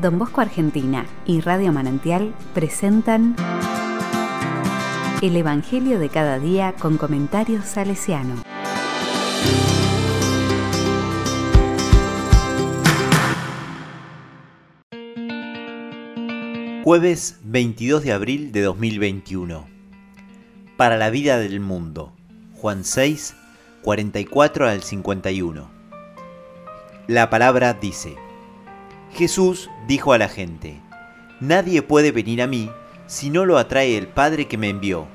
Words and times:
Don 0.00 0.16
Bosco 0.16 0.40
Argentina 0.40 1.06
y 1.26 1.40
Radio 1.40 1.72
Manantial 1.72 2.32
presentan 2.54 3.34
El 5.20 5.36
Evangelio 5.36 5.98
de 5.98 6.08
cada 6.08 6.38
día 6.38 6.74
con 6.78 6.98
comentarios 6.98 7.64
salesiano. 7.64 8.42
Jueves 16.84 17.40
22 17.42 18.04
de 18.04 18.12
abril 18.12 18.52
de 18.52 18.62
2021. 18.62 19.66
Para 20.76 20.96
la 20.96 21.10
vida 21.10 21.40
del 21.40 21.58
mundo. 21.58 22.12
Juan 22.54 22.84
6, 22.84 23.34
44 23.82 24.68
al 24.68 24.82
51. 24.82 25.68
La 27.08 27.30
palabra 27.30 27.74
dice, 27.74 28.16
Jesús 29.14 29.70
dijo 29.86 30.12
a 30.12 30.18
la 30.18 30.28
gente, 30.28 30.80
Nadie 31.40 31.82
puede 31.82 32.12
venir 32.12 32.42
a 32.42 32.46
mí 32.46 32.70
si 33.06 33.30
no 33.30 33.44
lo 33.46 33.58
atrae 33.58 33.96
el 33.96 34.08
Padre 34.08 34.48
que 34.48 34.58
me 34.58 34.68
envió, 34.68 35.06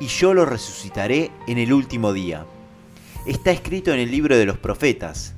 y 0.00 0.06
yo 0.06 0.34
lo 0.34 0.44
resucitaré 0.44 1.30
en 1.46 1.58
el 1.58 1.72
último 1.72 2.12
día. 2.12 2.46
Está 3.26 3.52
escrito 3.52 3.92
en 3.92 4.00
el 4.00 4.10
libro 4.10 4.36
de 4.36 4.44
los 4.44 4.58
profetas, 4.58 5.34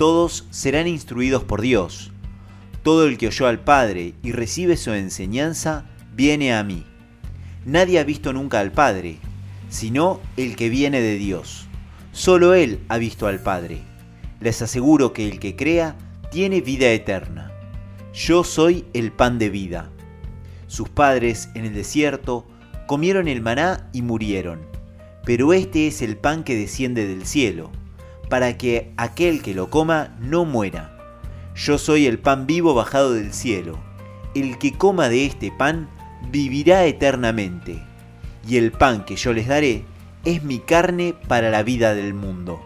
todos 0.00 0.46
serán 0.50 0.88
instruidos 0.88 1.44
por 1.44 1.60
Dios. 1.60 2.10
Todo 2.82 3.06
el 3.06 3.18
que 3.18 3.26
oyó 3.26 3.46
al 3.46 3.60
Padre 3.60 4.14
y 4.22 4.32
recibe 4.32 4.78
su 4.78 4.92
enseñanza, 4.92 5.84
viene 6.16 6.54
a 6.54 6.64
mí. 6.64 6.86
Nadie 7.66 7.98
ha 7.98 8.04
visto 8.04 8.32
nunca 8.32 8.60
al 8.60 8.72
Padre, 8.72 9.18
sino 9.68 10.20
el 10.38 10.56
que 10.56 10.70
viene 10.70 11.02
de 11.02 11.16
Dios. 11.16 11.66
Solo 12.12 12.54
Él 12.54 12.80
ha 12.88 12.96
visto 12.96 13.26
al 13.26 13.40
Padre. 13.40 13.82
Les 14.40 14.62
aseguro 14.62 15.12
que 15.12 15.28
el 15.28 15.38
que 15.38 15.54
crea 15.54 15.96
tiene 16.30 16.60
vida 16.60 16.90
eterna. 16.90 17.52
Yo 18.14 18.44
soy 18.44 18.86
el 18.92 19.12
pan 19.12 19.38
de 19.38 19.50
vida. 19.50 19.90
Sus 20.68 20.88
padres 20.88 21.50
en 21.54 21.64
el 21.64 21.74
desierto 21.74 22.46
comieron 22.86 23.28
el 23.28 23.42
maná 23.42 23.88
y 23.92 24.02
murieron, 24.02 24.60
pero 25.24 25.52
este 25.52 25.88
es 25.88 26.02
el 26.02 26.16
pan 26.16 26.44
que 26.44 26.56
desciende 26.56 27.06
del 27.06 27.26
cielo, 27.26 27.70
para 28.28 28.56
que 28.56 28.92
aquel 28.96 29.42
que 29.42 29.54
lo 29.54 29.70
coma 29.70 30.16
no 30.20 30.44
muera. 30.44 30.96
Yo 31.56 31.78
soy 31.78 32.06
el 32.06 32.18
pan 32.18 32.46
vivo 32.46 32.74
bajado 32.74 33.12
del 33.12 33.32
cielo. 33.32 33.78
El 34.34 34.58
que 34.58 34.72
coma 34.72 35.08
de 35.08 35.26
este 35.26 35.50
pan 35.50 35.90
vivirá 36.30 36.84
eternamente, 36.84 37.82
y 38.48 38.56
el 38.56 38.70
pan 38.70 39.04
que 39.04 39.16
yo 39.16 39.32
les 39.32 39.48
daré 39.48 39.84
es 40.24 40.44
mi 40.44 40.60
carne 40.60 41.14
para 41.26 41.50
la 41.50 41.64
vida 41.64 41.94
del 41.94 42.14
mundo. 42.14 42.60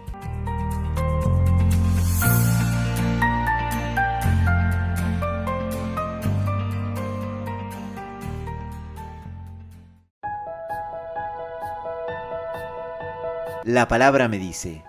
La 13.65 13.89
palabra 13.89 14.29
me 14.29 14.37
dice, 14.37 14.85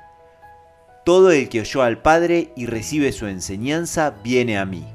todo 1.06 1.32
el 1.32 1.48
que 1.48 1.62
oyó 1.62 1.82
al 1.82 2.02
Padre 2.02 2.52
y 2.58 2.66
recibe 2.66 3.14
su 3.14 3.26
enseñanza 3.26 4.16
viene 4.22 4.58
a 4.58 4.66
mí. 4.66 4.86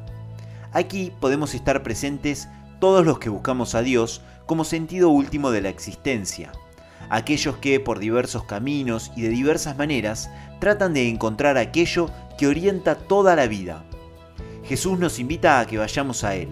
Aquí 0.70 1.14
podemos 1.18 1.54
estar 1.54 1.82
presentes 1.82 2.46
todos 2.78 3.06
los 3.06 3.18
que 3.18 3.30
buscamos 3.30 3.74
a 3.74 3.80
Dios 3.80 4.20
como 4.44 4.64
sentido 4.64 5.08
último 5.08 5.50
de 5.50 5.62
la 5.62 5.70
existencia, 5.70 6.52
aquellos 7.08 7.56
que 7.56 7.80
por 7.80 8.00
diversos 8.00 8.44
caminos 8.44 9.12
y 9.16 9.22
de 9.22 9.30
diversas 9.30 9.78
maneras 9.78 10.28
tratan 10.58 10.92
de 10.92 11.08
encontrar 11.08 11.56
aquello 11.56 12.10
que 12.36 12.48
orienta 12.48 12.96
toda 12.96 13.34
la 13.34 13.46
vida. 13.46 13.82
Jesús 14.62 14.98
nos 14.98 15.18
invita 15.18 15.58
a 15.58 15.66
que 15.66 15.78
vayamos 15.78 16.22
a 16.22 16.34
Él. 16.34 16.50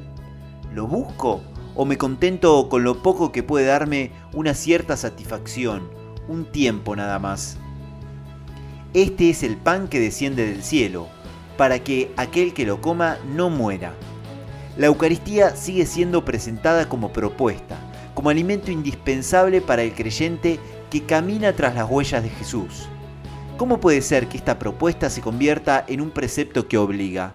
¿Lo 0.73 0.87
busco 0.87 1.43
o 1.75 1.85
me 1.85 1.99
contento 1.99 2.71
con 2.71 2.85
lo 2.85 3.03
poco 3.03 3.33
que 3.33 3.43
puede 3.43 3.67
darme 3.67 4.13
una 4.33 4.55
cierta 4.55 4.97
satisfacción, 4.97 5.98
un 6.29 6.45
tiempo 6.45 6.95
nada 6.95 7.19
más. 7.19 7.57
Este 8.95 9.31
es 9.31 9.43
el 9.43 9.57
pan 9.57 9.89
que 9.89 10.01
desciende 10.01 10.47
del 10.47 10.63
cielo, 10.63 11.09
para 11.57 11.81
que 11.81 12.13
aquel 12.17 12.55
que 12.55 12.65
lo 12.65 12.81
coma 12.81 13.19
no 13.35 13.51
muera. 13.51 13.95
La 14.77 14.87
Eucaristía 14.87 15.57
sigue 15.57 15.87
siendo 15.87 16.25
presentada 16.25 16.89
como 16.89 17.13
propuesta, 17.13 17.77
como 18.15 18.31
alimento 18.31 18.71
indispensable 18.71 19.61
para 19.61 19.83
el 19.83 19.93
creyente 19.93 20.61
que 20.91 21.03
camina 21.03 21.53
tras 21.53 21.75
las 21.75 21.91
huellas 21.91 22.23
de 22.23 22.31
Jesús. 22.31 22.89
¿Cómo 23.57 23.81
puede 23.81 24.03
ser 24.03 24.29
que 24.29 24.37
esta 24.37 24.59
propuesta 24.59 25.11
se 25.11 25.21
convierta 25.21 25.85
en 25.89 26.01
un 26.01 26.11
precepto 26.11 26.69
que 26.69 26.79
obliga? 26.79 27.35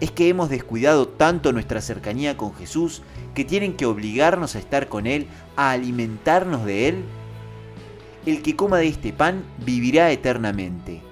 ¿Es 0.00 0.10
que 0.10 0.28
hemos 0.28 0.50
descuidado 0.50 1.08
tanto 1.08 1.52
nuestra 1.52 1.80
cercanía 1.80 2.36
con 2.36 2.54
Jesús 2.54 3.02
que 3.34 3.44
tienen 3.44 3.74
que 3.74 3.86
obligarnos 3.86 4.54
a 4.54 4.58
estar 4.58 4.88
con 4.88 5.06
Él, 5.06 5.26
a 5.56 5.70
alimentarnos 5.70 6.66
de 6.66 6.88
Él? 6.88 7.04
El 8.26 8.42
que 8.42 8.56
coma 8.56 8.78
de 8.78 8.88
este 8.88 9.12
pan 9.12 9.44
vivirá 9.64 10.10
eternamente. 10.10 11.02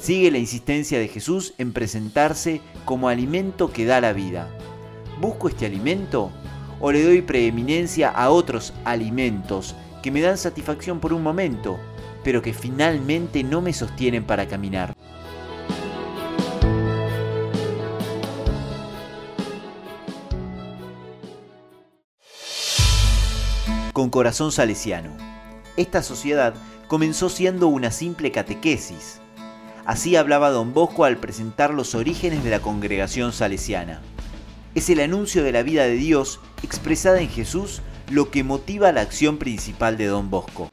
Sigue 0.00 0.30
la 0.30 0.38
insistencia 0.38 0.98
de 0.98 1.08
Jesús 1.08 1.54
en 1.58 1.72
presentarse 1.72 2.60
como 2.84 3.08
alimento 3.08 3.72
que 3.72 3.84
da 3.84 4.00
la 4.00 4.12
vida. 4.12 4.48
¿Busco 5.20 5.48
este 5.48 5.66
alimento 5.66 6.30
o 6.80 6.92
le 6.92 7.02
doy 7.02 7.20
preeminencia 7.20 8.08
a 8.08 8.30
otros 8.30 8.72
alimentos 8.84 9.74
que 10.02 10.10
me 10.10 10.22
dan 10.22 10.38
satisfacción 10.38 11.00
por 11.00 11.12
un 11.12 11.22
momento, 11.22 11.78
pero 12.24 12.40
que 12.40 12.54
finalmente 12.54 13.44
no 13.44 13.60
me 13.60 13.72
sostienen 13.72 14.24
para 14.24 14.46
caminar? 14.46 14.94
Con 23.92 24.08
corazón 24.08 24.50
salesiano. 24.50 25.30
Esta 25.76 26.02
sociedad 26.02 26.54
comenzó 26.88 27.28
siendo 27.28 27.68
una 27.68 27.90
simple 27.90 28.32
catequesis. 28.32 29.20
Así 29.86 30.16
hablaba 30.16 30.50
don 30.50 30.74
Bosco 30.74 31.04
al 31.04 31.16
presentar 31.16 31.72
los 31.72 31.94
orígenes 31.94 32.44
de 32.44 32.50
la 32.50 32.60
congregación 32.60 33.32
salesiana. 33.32 34.00
Es 34.74 34.90
el 34.90 35.00
anuncio 35.00 35.42
de 35.42 35.52
la 35.52 35.62
vida 35.62 35.84
de 35.84 35.94
Dios 35.94 36.40
expresada 36.62 37.20
en 37.20 37.28
Jesús 37.28 37.82
lo 38.10 38.30
que 38.30 38.44
motiva 38.44 38.92
la 38.92 39.00
acción 39.00 39.38
principal 39.38 39.96
de 39.96 40.06
don 40.06 40.30
Bosco. 40.30 40.70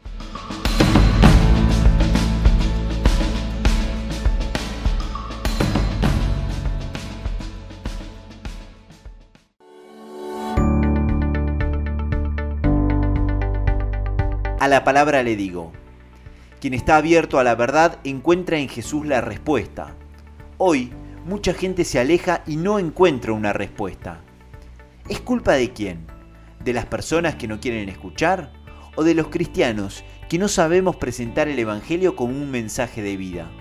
A 14.60 14.68
la 14.68 14.84
palabra 14.84 15.22
le 15.22 15.36
digo, 15.36 15.72
quien 16.60 16.74
está 16.74 16.98
abierto 16.98 17.38
a 17.38 17.44
la 17.44 17.54
verdad 17.54 18.00
encuentra 18.04 18.58
en 18.58 18.70
Jesús 18.70 19.06
la 19.06 19.22
respuesta. 19.22 19.96
Hoy, 20.58 20.92
mucha 21.26 21.54
gente 21.54 21.84
se 21.84 22.00
aleja 22.00 22.42
y 22.48 22.56
no 22.56 22.80
encuentra 22.80 23.34
una 23.34 23.54
respuesta. 23.54 24.22
¿Es 25.08 25.20
culpa 25.20 25.54
de 25.54 25.74
quién? 25.74 26.08
¿De 26.64 26.74
las 26.74 26.88
personas 26.88 27.36
que 27.36 27.48
no 27.48 27.60
quieren 27.60 27.88
escuchar? 27.88 28.52
¿O 28.96 29.04
de 29.04 29.14
los 29.14 29.28
cristianos 29.28 30.04
que 30.28 30.40
no 30.40 30.48
sabemos 30.48 30.96
presentar 30.96 31.48
el 31.48 31.60
Evangelio 31.60 32.16
como 32.16 32.34
un 32.34 32.50
mensaje 32.50 33.04
de 33.04 33.16
vida? 33.16 33.52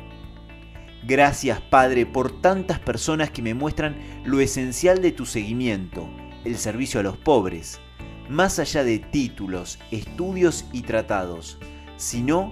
Gracias 1.06 1.60
Padre 1.60 2.06
por 2.06 2.40
tantas 2.40 2.78
personas 2.78 3.30
que 3.30 3.42
me 3.42 3.52
muestran 3.52 3.96
lo 4.24 4.40
esencial 4.40 5.02
de 5.02 5.12
tu 5.12 5.26
seguimiento, 5.26 6.08
el 6.46 6.56
servicio 6.56 7.00
a 7.00 7.02
los 7.02 7.18
pobres, 7.18 7.80
más 8.28 8.58
allá 8.58 8.84
de 8.84 8.98
títulos, 8.98 9.78
estudios 9.90 10.64
y 10.72 10.82
tratados, 10.82 11.58
sino 11.96 12.50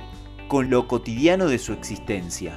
con 0.49 0.71
lo 0.71 0.87
cotidiano 0.89 1.47
de 1.47 1.59
su 1.59 1.73
existencia. 1.73 2.57